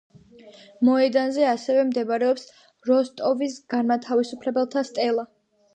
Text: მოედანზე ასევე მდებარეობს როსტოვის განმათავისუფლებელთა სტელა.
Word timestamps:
მოედანზე 0.87 1.45
ასევე 1.49 1.85
მდებარეობს 1.91 2.49
როსტოვის 2.93 3.63
განმათავისუფლებელთა 3.77 4.89
სტელა. 4.93 5.33